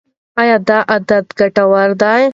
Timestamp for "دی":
2.01-2.21